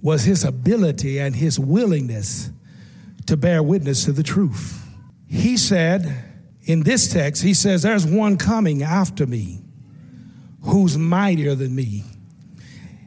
was 0.03 0.25
his 0.25 0.45
ability 0.45 1.19
and 1.19 1.35
his 1.35 1.59
willingness 1.59 2.51
to 3.25 3.39
bear 3.39 3.63
witness 3.63 4.05
to 4.05 4.13
the 4.13 4.23
truth. 4.23 4.87
He 5.27 5.57
said, 5.57 6.33
in 6.67 6.83
this 6.83 7.13
text, 7.13 7.43
he 7.43 7.55
says, 7.55 7.83
There's 7.83 8.07
one 8.07 8.37
coming 8.37 8.83
after 8.83 9.27
me 9.27 9.61
who's 10.63 10.97
mightier 10.97 11.55
than 11.55 11.75
me. 11.75 12.05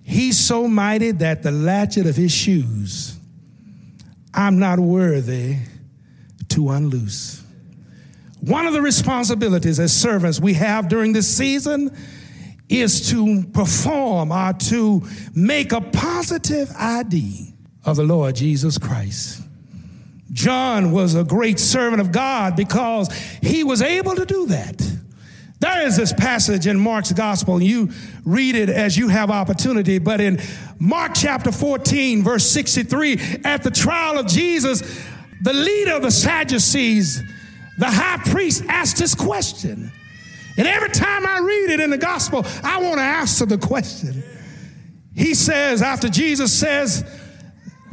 He's 0.03 0.39
so 0.39 0.67
mighty 0.67 1.11
that 1.11 1.43
the 1.43 1.51
latchet 1.51 2.05
of 2.05 2.15
his 2.15 2.31
shoes 2.31 3.17
I'm 4.33 4.59
not 4.59 4.79
worthy 4.79 5.57
to 6.49 6.69
unloose. 6.69 7.43
One 8.41 8.67
of 8.67 8.73
the 8.73 8.81
responsibilities 8.83 9.79
as 9.79 9.91
servants 9.91 10.39
we 10.39 10.53
have 10.53 10.87
during 10.87 11.11
this 11.11 11.27
season 11.27 11.95
is 12.69 13.09
to 13.09 13.43
perform 13.53 14.31
or 14.31 14.53
to 14.53 15.01
make 15.33 15.71
a 15.71 15.81
positive 15.81 16.71
ID 16.77 17.53
of 17.83 17.95
the 17.95 18.03
Lord 18.03 18.35
Jesus 18.35 18.77
Christ. 18.77 19.41
John 20.31 20.91
was 20.91 21.15
a 21.15 21.23
great 21.23 21.59
servant 21.59 22.01
of 22.01 22.11
God 22.11 22.55
because 22.55 23.11
he 23.41 23.63
was 23.63 23.81
able 23.81 24.15
to 24.15 24.25
do 24.25 24.47
that. 24.47 24.81
There 25.59 25.87
is 25.87 25.97
this 25.97 26.13
passage 26.13 26.67
in 26.67 26.79
Mark's 26.79 27.11
gospel, 27.11 27.61
you 27.61 27.89
read 28.25 28.55
it 28.55 28.69
as 28.69 28.95
you 28.95 29.07
have 29.07 29.31
opportunity. 29.31 29.97
But 29.97 30.21
in 30.21 30.39
Mark 30.79 31.13
chapter 31.15 31.51
14, 31.51 32.23
verse 32.23 32.47
63, 32.49 33.41
at 33.43 33.63
the 33.63 33.71
trial 33.71 34.19
of 34.19 34.27
Jesus, 34.27 34.81
the 35.41 35.53
leader 35.53 35.93
of 35.93 36.03
the 36.03 36.11
Sadducees 36.11 37.23
the 37.77 37.89
high 37.89 38.17
priest 38.17 38.63
asked 38.67 38.97
this 38.97 39.13
question. 39.13 39.91
And 40.57 40.67
every 40.67 40.89
time 40.89 41.25
I 41.25 41.39
read 41.39 41.69
it 41.69 41.79
in 41.79 41.91
the 41.91 41.97
gospel, 41.97 42.43
I 42.63 42.81
want 42.81 42.97
to 42.97 43.03
answer 43.03 43.45
the 43.45 43.59
question. 43.59 44.23
he 45.15 45.35
says, 45.35 45.81
after 45.81 46.09
Jesus 46.09 46.51
says 46.51 47.03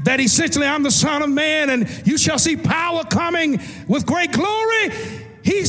that 0.05 0.21
essentially 0.21 0.67
I'm 0.67 0.83
the 0.83 0.91
Son 0.91 1.23
of 1.23 1.31
Man 1.31 1.71
and 1.71 2.07
you 2.07 2.17
shall 2.17 2.39
see 2.39 2.57
power 2.57 3.05
coming 3.05 3.61
with 3.89 4.07
great 4.07 4.33
glory, 4.33 4.91
he 5.43 5.65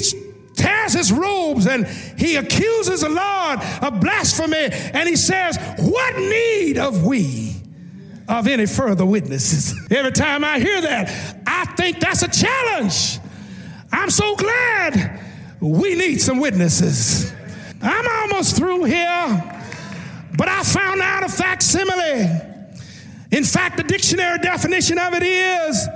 tears 0.53 0.93
his 0.93 1.11
robes 1.11 1.67
and 1.67 1.87
he 1.87 2.35
accuses 2.35 3.01
the 3.01 3.09
Lord 3.09 3.59
of 3.81 3.99
blasphemy 3.99 4.69
and 4.71 5.09
he 5.09 5.15
says, 5.15 5.57
What 5.79 6.17
need 6.17 6.77
of 6.77 7.05
we? 7.05 7.53
Of 8.27 8.47
any 8.47 8.65
further 8.65 9.05
witnesses. 9.05 9.75
Every 9.91 10.11
time 10.11 10.43
I 10.43 10.59
hear 10.59 10.81
that, 10.81 11.43
I 11.45 11.65
think 11.75 11.99
that's 11.99 12.23
a 12.23 12.27
challenge. 12.27 13.19
I'm 13.91 14.09
so 14.09 14.35
glad 14.35 15.21
we 15.61 15.95
need 15.95 16.19
some 16.19 16.39
witnesses. 16.39 17.31
I'm 17.81 18.07
almost 18.07 18.57
through 18.57 18.85
here. 18.85 19.51
But 20.37 20.49
I 20.49 20.63
found 20.63 21.01
out 21.01 21.23
a 21.23 21.29
facsimile. 21.29 22.54
In 23.35 23.43
fact, 23.43 23.75
the 23.75 23.83
dictionary 23.83 24.39
definition 24.39 24.97
of 24.97 25.13
it 25.13 25.21
is 25.21 25.89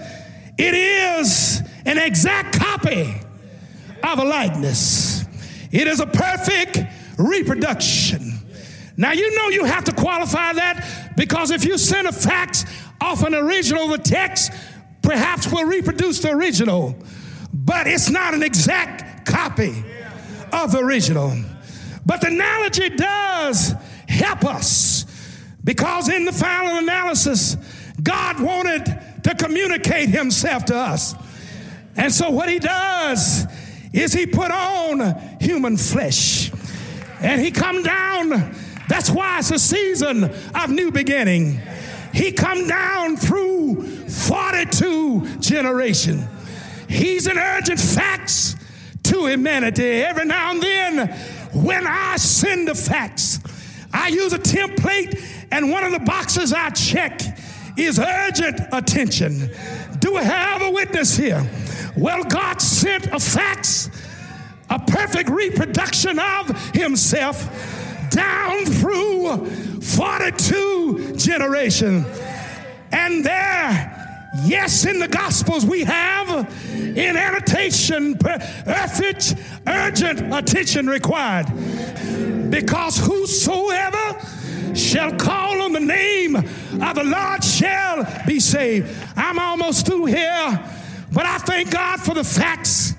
it 0.58 0.74
is 0.74 1.62
an 1.86 1.98
exact 1.98 2.60
copy 2.60 3.15
of 4.03 4.19
a 4.19 4.25
likeness. 4.25 5.24
It 5.72 5.88
is 5.88 6.01
a 6.01 6.05
perfect 6.05 6.79
reproduction. 7.17 8.34
Now, 8.98 9.13
you 9.13 9.34
know 9.38 9.48
you 9.48 9.63
have 9.63 9.86
to 9.86 9.93
qualify 9.93 10.51
that 10.51 11.13
because 11.15 11.51
if 11.51 11.63
you 11.63 11.77
send 11.77 12.10
a 12.10 12.12
fax 12.12 12.65
off 13.00 13.24
an 13.24 13.34
original, 13.34 13.88
the 13.88 14.00
text 14.00 14.51
perhaps 15.01 15.50
will 15.50 15.63
reproduce 15.63 16.19
the 16.19 16.31
original, 16.31 16.93
but 17.53 17.88
it's 17.88 18.10
not 18.10 18.34
an 18.34 18.43
exact 18.43 19.25
copy 19.25 19.86
of 20.51 20.74
the 20.74 20.79
original. 20.79 21.38
But 22.05 22.19
the 22.19 22.27
analogy 22.27 22.89
does 22.89 23.75
help 24.10 24.43
us. 24.43 24.99
Because 25.63 26.10
in 26.10 26.25
the 26.25 26.32
final 26.32 26.78
analysis, 26.78 27.58
God 28.01 28.39
wanted 28.39 28.86
to 29.24 29.36
communicate 29.36 30.10
himself 30.10 30.66
to 30.66 30.75
us. 30.75 31.13
And 31.96 32.12
so 32.12 32.30
what 32.30 32.50
he 32.50 32.60
does 32.60 33.46
is 33.94 34.13
he 34.13 34.25
put 34.25 34.51
on 34.51 35.16
human 35.42 35.78
flesh. 35.78 36.51
And 37.20 37.42
he 37.42 37.51
come 37.51 37.84
down. 37.84 38.56
That's 38.88 39.10
why 39.10 39.39
it's 39.39 39.51
a 39.51 39.60
season 39.60 40.24
of 40.24 40.70
new 40.70 40.92
beginning. 40.92 41.60
He 42.13 42.32
come 42.32 42.68
down 42.68 43.18
through 43.18 43.84
42 44.08 45.39
generation. 45.39 46.28
He's 46.88 47.28
an 47.28 47.38
urgent 47.38 47.80
fax 47.80 48.56
to 49.04 49.28
humanity. 49.28 50.01
Every 50.01 50.25
now 50.25 50.51
and 50.51 50.62
then, 50.62 51.08
when 51.54 51.86
I 51.86 52.16
send 52.18 52.70
a 52.70 52.75
fax, 52.75 53.39
I 53.94 54.08
use 54.08 54.34
a 54.34 54.39
template, 54.39 55.22
and 55.51 55.72
one 55.72 55.84
of 55.84 55.91
the 55.91 56.00
boxes 56.00 56.53
I 56.53 56.70
check 56.72 57.22
is 57.77 58.00
urgent 58.00 58.60
attention. 58.72 59.51
Do 60.00 60.13
we 60.13 60.24
have 60.24 60.62
a 60.62 60.72
witness 60.72 61.15
here? 61.15 61.48
Well, 61.96 62.24
God 62.24 62.62
sent 62.62 63.08
a 63.08 63.20
fax, 63.20 63.89
a 64.70 64.79
perfect 64.79 65.29
reproduction 65.29 66.20
of 66.20 66.74
Himself 66.74 68.10
down 68.10 68.65
through 68.65 69.46
42 69.82 71.15
generations. 71.15 72.06
And 72.91 73.24
there, 73.24 74.29
yes, 74.46 74.86
in 74.86 75.00
the 75.00 75.08
Gospels 75.08 75.65
we 75.65 75.84
have 75.84 76.53
in 76.74 77.15
annotation, 77.18 78.18
urgent, 78.68 79.36
urgent 79.68 80.34
attention 80.34 80.88
required. 80.88 81.48
Because 82.50 82.98
whosoever 82.98 84.20
shall 84.80 85.16
call 85.18 85.62
on 85.62 85.74
the 85.74 85.80
name 85.80 86.36
of 86.36 86.96
the 86.96 87.04
Lord 87.04 87.44
shall 87.44 88.08
be 88.26 88.39
saved. 88.39 88.89
I'm 89.15 89.38
almost 89.38 89.86
through 89.86 90.06
here, 90.06 90.63
but 91.12 91.26
I 91.26 91.38
thank 91.39 91.72
God 91.72 92.00
for 92.00 92.13
the 92.13 92.24
fax. 92.24 92.96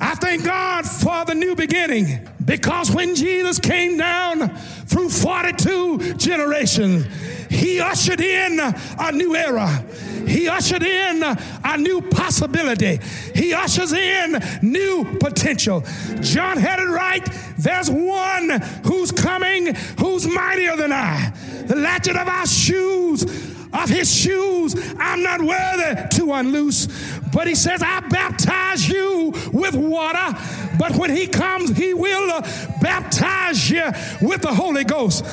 I 0.00 0.14
thank 0.14 0.44
God 0.44 0.86
for 0.86 1.24
the 1.24 1.34
new 1.34 1.56
beginning 1.56 2.28
because 2.44 2.90
when 2.90 3.14
Jesus 3.14 3.58
came 3.58 3.96
down 3.96 4.48
through 4.86 5.10
42 5.10 6.14
generations, 6.14 7.06
he 7.50 7.80
ushered 7.80 8.20
in 8.20 8.60
a 8.60 9.12
new 9.12 9.34
era. 9.34 9.84
He 10.28 10.48
ushered 10.48 10.82
in 10.82 11.22
a 11.22 11.76
new 11.78 12.02
possibility. 12.02 13.00
He 13.34 13.52
ushers 13.52 13.92
in 13.92 14.42
new 14.62 15.04
potential. 15.18 15.84
John 16.20 16.56
had 16.58 16.78
it 16.78 16.88
right. 16.88 17.26
There's 17.58 17.90
one 17.90 18.60
who's 18.84 19.10
coming 19.10 19.74
who's 19.98 20.26
mightier 20.26 20.76
than 20.76 20.92
I. 20.92 21.32
The 21.66 21.76
latchet 21.76 22.16
of 22.16 22.28
our 22.28 22.46
shoes 22.46 23.24
of 23.72 23.88
his 23.88 24.14
shoes 24.14 24.74
I'm 24.98 25.22
not 25.22 25.40
worthy 25.40 26.08
to 26.16 26.32
unloose. 26.32 26.88
But 27.32 27.46
he 27.46 27.54
says, 27.54 27.82
I 27.82 28.00
baptize 28.00 28.88
you 28.88 29.32
with 29.52 29.74
water, 29.74 30.36
but 30.78 30.96
when 30.96 31.14
he 31.14 31.26
comes, 31.26 31.76
he 31.76 31.92
will 31.92 32.40
baptize 32.80 33.70
you 33.70 33.84
with 34.22 34.40
the 34.40 34.52
Holy 34.52 34.84
Ghost. 34.84 35.24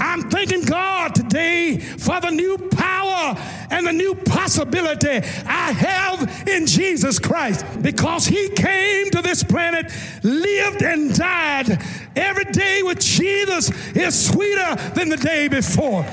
I'm 0.00 0.30
thanking 0.30 0.62
God 0.62 1.14
today 1.14 1.78
for 1.78 2.20
the 2.20 2.30
new 2.30 2.56
power 2.58 3.36
and 3.70 3.86
the 3.86 3.92
new 3.92 4.14
possibility 4.14 5.26
I 5.46 5.72
have 5.72 6.48
in 6.48 6.66
Jesus 6.66 7.18
Christ 7.18 7.64
because 7.82 8.26
He 8.26 8.48
came 8.48 9.10
to 9.10 9.22
this 9.22 9.44
planet, 9.44 9.92
lived 10.22 10.82
and 10.82 11.14
died. 11.14 11.82
Every 12.16 12.44
day 12.46 12.82
with 12.82 13.00
Jesus 13.00 13.70
is 13.94 14.26
sweeter 14.28 14.74
than 14.94 15.08
the 15.08 15.16
day 15.16 15.48
before. 15.48 16.04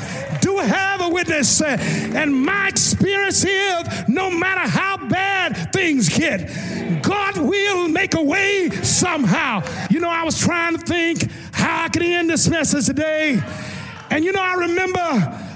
Do 0.41 0.57
have 0.57 1.01
a 1.01 1.09
witness? 1.09 1.61
And 1.61 2.35
my 2.45 2.67
experience 2.67 3.43
is 3.43 4.07
no 4.07 4.29
matter 4.29 4.69
how 4.69 4.97
bad 5.07 5.73
things 5.73 6.09
get, 6.09 7.01
God 7.01 7.37
will 7.37 7.87
make 7.87 8.13
a 8.15 8.21
way 8.21 8.69
somehow. 8.83 9.63
You 9.89 9.99
know, 9.99 10.09
I 10.09 10.23
was 10.23 10.39
trying 10.39 10.77
to 10.77 10.85
think 10.85 11.29
how 11.51 11.85
I 11.85 11.89
could 11.89 12.03
end 12.03 12.29
this 12.29 12.47
message 12.47 12.85
today. 12.85 13.41
And 14.09 14.23
you 14.23 14.31
know, 14.31 14.41
I 14.41 14.53
remember 14.53 14.99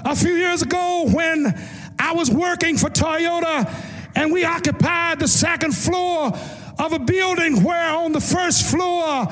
a 0.04 0.14
few 0.14 0.34
years 0.34 0.62
ago 0.62 1.08
when 1.10 1.58
I 1.98 2.12
was 2.12 2.30
working 2.30 2.76
for 2.76 2.90
Toyota 2.90 3.72
and 4.14 4.32
we 4.32 4.44
occupied 4.44 5.18
the 5.20 5.28
second 5.28 5.74
floor 5.74 6.32
of 6.78 6.92
a 6.92 6.98
building 6.98 7.62
where 7.62 7.94
on 7.96 8.12
the 8.12 8.20
first 8.20 8.66
floor 8.70 9.26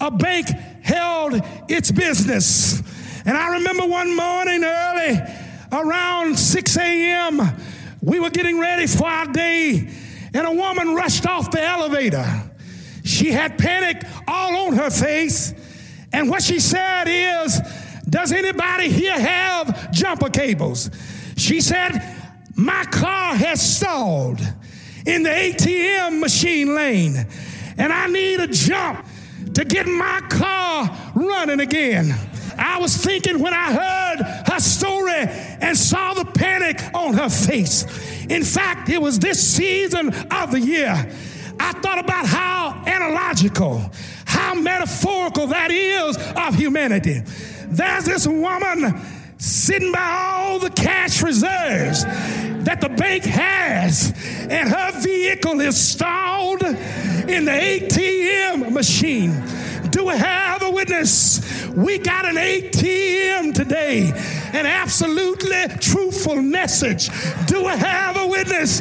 a 0.00 0.10
bank 0.10 0.48
held 0.82 1.40
its 1.68 1.90
business. 1.90 2.80
And 3.24 3.36
I 3.36 3.54
remember 3.54 3.86
one 3.86 4.14
morning 4.14 4.62
early 4.62 5.18
around 5.72 6.38
6 6.38 6.76
a.m., 6.76 7.40
we 8.02 8.20
were 8.20 8.30
getting 8.30 8.60
ready 8.60 8.86
for 8.86 9.06
our 9.06 9.26
day, 9.26 9.88
and 10.32 10.46
a 10.46 10.52
woman 10.52 10.94
rushed 10.94 11.26
off 11.26 11.50
the 11.50 11.60
elevator. 11.60 12.24
She 13.02 13.32
had 13.32 13.58
panic 13.58 14.02
all 14.28 14.68
on 14.68 14.74
her 14.74 14.90
face, 14.90 15.54
and 16.12 16.30
what 16.30 16.42
she 16.42 16.60
said 16.60 17.04
is, 17.08 17.60
does 18.08 18.32
anybody 18.32 18.88
here 18.88 19.18
have 19.18 19.90
jumper 19.90 20.30
cables? 20.30 20.90
She 21.36 21.60
said, 21.60 22.00
My 22.54 22.84
car 22.84 23.34
has 23.34 23.76
stalled 23.76 24.40
in 25.04 25.22
the 25.22 25.30
ATM 25.30 26.20
machine 26.20 26.74
lane, 26.74 27.26
and 27.76 27.92
I 27.92 28.06
need 28.06 28.40
a 28.40 28.46
jump 28.46 29.06
to 29.54 29.64
get 29.64 29.86
my 29.86 30.20
car 30.28 30.96
running 31.14 31.60
again. 31.60 32.14
I 32.58 32.78
was 32.78 32.96
thinking 32.96 33.38
when 33.38 33.52
I 33.52 33.72
heard 33.72 34.52
her 34.52 34.60
story 34.60 35.12
and 35.60 35.76
saw 35.76 36.14
the 36.14 36.24
panic 36.24 36.80
on 36.94 37.14
her 37.14 37.28
face. 37.28 37.84
In 38.26 38.42
fact, 38.42 38.88
it 38.88 39.00
was 39.00 39.18
this 39.18 39.42
season 39.46 40.14
of 40.30 40.50
the 40.52 40.60
year. 40.60 40.92
I 41.58 41.72
thought 41.72 41.98
about 41.98 42.26
how 42.26 42.82
analogical, 42.86 43.90
how 44.24 44.54
metaphorical 44.54 45.48
that 45.48 45.70
is 45.70 46.16
of 46.36 46.54
humanity. 46.54 47.22
There's 47.68 48.04
this 48.04 48.26
woman 48.26 49.00
sitting 49.38 49.92
by 49.92 50.00
all 50.00 50.58
the 50.58 50.70
cash 50.70 51.22
reserves 51.22 52.04
that 52.04 52.80
the 52.80 52.88
bank 52.88 53.24
has, 53.24 54.12
and 54.48 54.68
her 54.68 55.00
vehicle 55.00 55.60
is 55.60 55.76
stalled 55.76 56.62
in 56.62 57.44
the 57.44 57.52
ATM 57.52 58.72
machine. 58.72 59.42
Do 59.90 60.06
we 60.06 60.16
have 60.16 60.62
a 60.62 60.70
witness? 60.70 61.40
We 61.68 61.98
got 61.98 62.26
an 62.26 62.36
ATM 62.36 63.54
today, 63.54 64.12
an 64.52 64.66
absolutely 64.66 65.68
truthful 65.78 66.42
message. 66.42 67.08
Do 67.46 67.60
we 67.64 67.72
have 67.72 68.16
a 68.16 68.26
witness? 68.26 68.80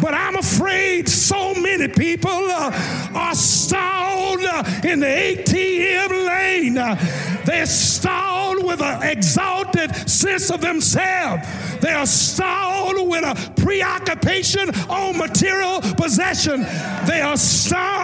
But 0.00 0.14
I'm 0.14 0.36
afraid 0.36 1.08
so 1.08 1.54
many 1.54 1.88
people 1.88 2.30
uh, 2.30 3.10
are 3.14 3.34
stalled 3.34 4.44
uh, 4.44 4.64
in 4.84 5.00
the 5.00 5.06
ATM 5.06 6.26
lane. 6.26 6.78
Uh, 6.78 6.96
they're 7.44 7.66
stalled 7.66 8.64
with 8.64 8.80
an 8.80 9.02
exalted 9.02 9.94
sense 10.08 10.50
of 10.50 10.60
themselves. 10.60 11.46
They 11.80 11.92
are 11.92 12.06
stalled 12.06 13.08
with 13.08 13.24
a 13.24 13.52
preoccupation 13.60 14.70
on 14.88 15.18
material 15.18 15.80
possession. 15.80 16.62
They 17.06 17.20
are 17.20 17.36
stalled 17.36 18.03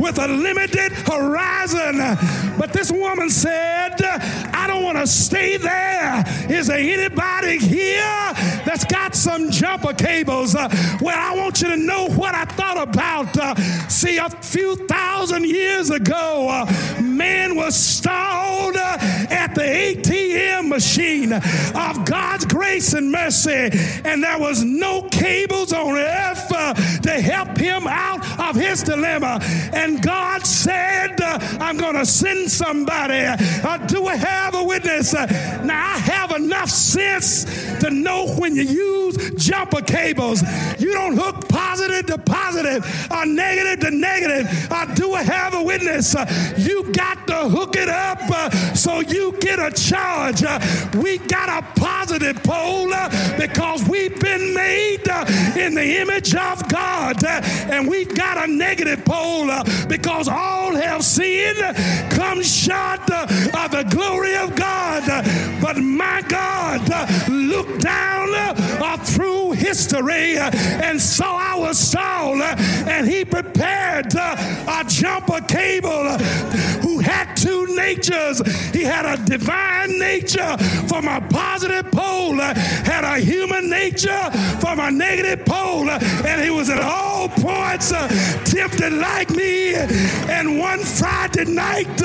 with 0.00 0.18
a 0.18 0.28
limited 0.28 0.92
horizon. 0.92 1.98
But 2.58 2.72
this 2.72 2.90
woman 2.90 3.30
said, 3.30 4.02
I 4.02 4.66
don't 4.66 4.82
want 4.82 4.98
to 4.98 5.06
stay 5.06 5.56
there. 5.56 6.24
Is 6.48 6.66
there 6.66 6.78
anybody 6.78 7.58
here 7.58 8.32
that's 8.64 8.84
got 8.84 9.14
some 9.14 9.50
jumper 9.50 9.94
cables? 9.94 10.54
Uh, 10.54 10.68
well, 11.00 11.16
I 11.16 11.36
want 11.36 11.62
you 11.62 11.68
to 11.68 11.76
know 11.76 12.08
what 12.08 12.34
I 12.34 12.44
thought 12.44 12.88
about. 12.88 13.36
Uh, 13.38 13.54
see, 13.88 14.18
a 14.18 14.28
few 14.28 14.76
thousand 14.86 15.46
years 15.46 15.90
ago, 15.90 16.48
uh, 16.50 17.00
man 17.00 17.54
was 17.54 17.76
stalled 17.76 18.76
at 18.76 19.54
the 19.54 19.62
ATM 19.62 20.68
machine 20.68 21.32
of 21.32 22.04
God's 22.04 22.44
grace 22.46 22.94
and 22.94 23.12
mercy, 23.12 23.70
and 24.04 24.22
there 24.22 24.38
was 24.38 24.64
no 24.64 25.02
cables 25.10 25.72
on 25.72 25.96
earth 25.96 26.48
to 27.02 27.10
help 27.10 27.56
him 27.56 27.86
out 27.86 28.40
of 28.40 28.56
his 28.56 28.82
dilemma. 28.82 29.29
And 29.72 30.02
God 30.02 30.46
said, 30.46 31.20
uh, 31.20 31.38
I'm 31.60 31.76
going 31.76 31.96
to 31.96 32.06
send 32.06 32.50
somebody. 32.50 33.24
Uh, 33.24 33.76
do 33.86 34.02
we 34.02 34.16
have 34.16 34.54
a 34.54 34.64
witness? 34.64 35.14
Uh, 35.14 35.26
now, 35.64 35.94
I 35.94 35.98
have 35.98 36.32
enough 36.32 36.70
sense 36.70 37.44
to 37.80 37.90
know 37.90 38.28
when 38.36 38.56
you 38.56 38.62
use 38.62 39.30
jumper 39.36 39.82
cables, 39.82 40.42
you 40.78 40.92
don't 40.92 41.16
hook 41.16 41.48
positive 41.48 42.06
to 42.06 42.18
positive 42.18 42.84
or 43.10 43.26
negative 43.26 43.80
to 43.80 43.90
negative. 43.90 44.46
Uh, 44.70 44.86
do 44.94 45.10
we 45.10 45.24
have 45.24 45.54
a 45.54 45.62
witness? 45.62 46.14
Uh, 46.14 46.26
you 46.56 46.90
got 46.92 47.26
to 47.26 47.48
hook 47.48 47.76
it 47.76 47.88
up 47.88 48.18
uh, 48.30 48.50
so 48.74 49.00
you 49.00 49.36
get 49.40 49.58
a 49.58 49.70
charge. 49.70 50.42
Uh, 50.42 50.58
we 51.02 51.18
got 51.18 51.48
a 51.48 51.80
positive 51.80 52.42
pole 52.42 52.92
uh, 52.92 53.08
because 53.38 53.86
we've 53.88 54.18
been 54.20 54.54
made 54.54 55.08
uh, 55.08 55.24
in 55.58 55.74
the 55.74 56.00
image 56.00 56.34
of 56.34 56.68
God, 56.68 57.24
and 57.24 57.88
we've 57.88 58.14
got 58.14 58.48
a 58.48 58.50
negative 58.50 59.04
pole 59.04 59.19
Uh, 59.20 59.86
because 59.86 60.28
all 60.28 60.74
have 60.74 61.04
sinned, 61.04 61.58
come 62.10 62.42
short 62.42 63.00
uh, 63.10 63.26
of 63.54 63.70
the 63.70 63.86
glory 63.90 64.34
of 64.34 64.54
God. 64.54 65.02
But 65.60 65.76
my 65.76 66.22
God 66.22 66.88
uh, 66.90 67.06
looked 67.28 67.82
down 67.82 68.34
uh, 68.34 68.96
through 69.04 69.52
history 69.52 70.38
uh, 70.38 70.50
and 70.54 70.98
saw 71.00 71.36
our 71.36 71.74
soul, 71.74 72.42
uh, 72.42 72.54
and 72.88 73.06
he 73.06 73.24
prepared 73.24 74.14
a 74.14 74.84
jumper 74.86 75.40
cable 75.42 76.08
who 76.80 76.98
had 77.00 77.34
two 77.36 77.74
natures. 77.76 78.40
He 78.72 78.84
had 78.84 79.04
a 79.04 79.22
divine 79.24 79.98
nature 79.98 80.56
from 80.88 81.08
a 81.08 81.20
positive 81.28 81.90
pole, 81.92 82.36
had 82.36 83.04
a 83.04 83.20
human 83.20 83.68
nature 83.68 84.30
from 84.60 84.80
a 84.80 84.90
negative 84.90 85.44
pole, 85.44 85.90
and 85.90 86.40
he 86.42 86.50
was 86.50 86.70
at 86.70 86.80
all 86.80 87.28
points 87.28 87.90
tempted 88.50 88.92
like 88.92 89.09
me. 89.30 89.74
And 89.74 90.58
one 90.58 90.80
Friday 90.80 91.44
night 91.44 92.00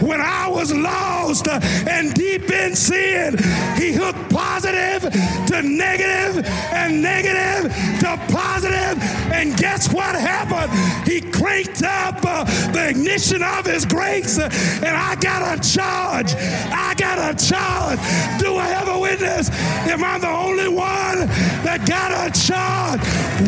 when 0.00 0.20
I 0.20 0.48
was 0.48 0.74
lost 0.74 1.48
and 1.48 2.14
deep 2.14 2.50
in 2.50 2.74
sin, 2.74 3.38
he 3.76 3.92
hooked 3.92 4.30
positive 4.30 5.02
to 5.48 5.62
negative 5.62 6.44
and 6.72 7.02
negative 7.02 7.72
to 8.00 8.16
positive. 8.32 9.02
And 9.32 9.56
guess 9.56 9.92
what 9.92 10.14
happened? 10.14 10.72
He 11.08 11.20
cranked 11.20 11.82
up 11.82 12.18
uh, 12.24 12.44
the 12.72 12.88
ignition 12.90 13.42
of 13.42 13.64
his 13.64 13.84
grace, 13.84 14.38
uh, 14.38 14.48
and 14.84 14.96
I 14.96 15.14
got 15.16 15.40
a 15.42 15.60
charge. 15.74 16.34
I 16.34 16.94
got 16.96 17.18
a 17.18 17.46
charge. 17.46 17.98
Do 18.40 18.56
I 18.56 18.66
have 18.66 18.88
a 18.88 18.98
witness? 18.98 19.50
Am 19.88 20.02
I 20.04 20.18
the 20.18 20.28
only 20.28 20.68
one 20.68 21.26
that 21.64 21.86
got 21.86 22.10
a 22.12 22.30
charge? 22.38 23.00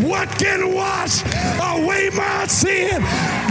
What 0.03 0.29
can 0.39 0.75
wash 0.75 1.23
away 1.61 2.11
my 2.11 2.47
sin? 2.47 3.00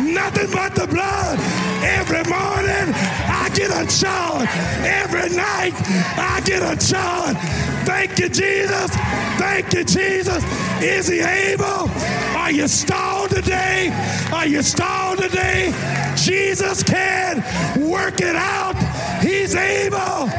Nothing 0.02 0.52
but 0.52 0.76
the 0.76 0.88
blood. 0.88 1.40
Every 1.84 2.24
morning, 2.24 2.94
I 3.28 3.50
get 3.54 3.72
a 3.72 3.86
charge. 3.88 4.50
Every 4.86 5.36
night, 5.36 5.74
I 6.18 6.42
get 6.46 6.62
a 6.62 6.76
charge. 6.78 7.38
Thank 7.86 8.20
you, 8.20 8.30
Jesus. 8.30 8.92
Thank 9.38 9.74
you, 9.74 9.84
Jesus. 9.84 10.44
Is 10.82 11.08
he 11.08 11.20
able? 11.20 11.90
Are 12.36 12.52
you 12.52 12.68
stalled 12.68 13.30
today? 13.32 13.90
Are 14.34 14.46
you 14.48 14.62
stalled 14.62 15.20
today? 15.20 15.74
Jesus 16.16 16.84
can 16.84 17.38
work 17.90 18.22
it 18.22 18.36
out. 18.36 18.76
He's 19.22 19.56
able. 19.56 20.30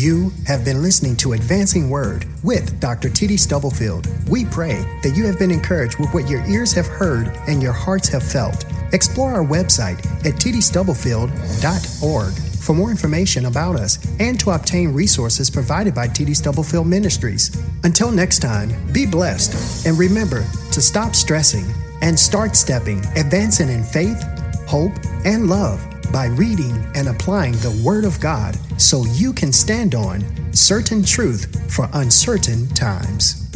You 0.00 0.32
have 0.46 0.64
been 0.64 0.80
listening 0.80 1.14
to 1.16 1.34
Advancing 1.34 1.90
Word 1.90 2.24
with 2.42 2.80
Dr. 2.80 3.10
T.D. 3.10 3.36
Stubblefield. 3.36 4.08
We 4.30 4.46
pray 4.46 4.82
that 5.02 5.12
you 5.14 5.26
have 5.26 5.38
been 5.38 5.50
encouraged 5.50 5.98
with 5.98 6.14
what 6.14 6.26
your 6.26 6.42
ears 6.46 6.72
have 6.72 6.86
heard 6.86 7.36
and 7.46 7.62
your 7.62 7.74
hearts 7.74 8.08
have 8.08 8.22
felt. 8.22 8.64
Explore 8.94 9.34
our 9.34 9.44
website 9.44 9.98
at 10.24 10.36
tdstubblefield.org 10.36 12.32
for 12.32 12.74
more 12.74 12.90
information 12.90 13.44
about 13.44 13.76
us 13.76 13.98
and 14.18 14.40
to 14.40 14.52
obtain 14.52 14.94
resources 14.94 15.50
provided 15.50 15.94
by 15.94 16.08
TD 16.08 16.34
Stubblefield 16.34 16.86
Ministries. 16.86 17.54
Until 17.84 18.10
next 18.10 18.38
time, 18.38 18.72
be 18.94 19.04
blessed 19.04 19.86
and 19.86 19.98
remember 19.98 20.46
to 20.72 20.80
stop 20.80 21.14
stressing 21.14 21.66
and 22.00 22.18
start 22.18 22.56
stepping, 22.56 23.04
advancing 23.16 23.68
in 23.68 23.84
faith, 23.84 24.22
hope, 24.66 24.94
and 25.26 25.50
love 25.50 25.89
by 26.12 26.26
reading 26.26 26.86
and 26.94 27.08
applying 27.08 27.52
the 27.52 27.82
Word 27.84 28.04
of 28.04 28.20
God 28.20 28.56
so 28.80 29.04
you 29.06 29.32
can 29.32 29.52
stand 29.52 29.94
on 29.94 30.24
certain 30.52 31.02
truth 31.02 31.72
for 31.72 31.88
uncertain 31.92 32.68
times. 32.68 33.49